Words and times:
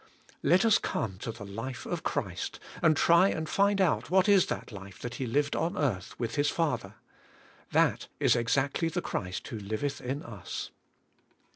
Let 0.41 0.65
us 0.65 0.79
come 0.79 1.19
to 1.19 1.31
the 1.31 1.45
life 1.45 1.85
of 1.85 2.01
Christ, 2.01 2.59
and 2.81 2.97
try 2.97 3.29
and 3.29 3.47
find 3.47 3.79
out 3.79 4.09
what 4.09 4.27
is 4.27 4.47
that 4.47 4.71
life 4.71 4.97
that 4.97 5.13
He 5.21 5.27
lived 5.27 5.55
on 5.55 5.77
earth, 5.77 6.19
with 6.19 6.33
His 6.37 6.49
Father. 6.49 6.95
That 7.69 8.07
is 8.19 8.35
exactly 8.35 8.87
the 8.89 9.03
Christ 9.03 9.47
who 9.49 9.59
liveth 9.59 10.01
in 10.01 10.23
us. 10.23 10.71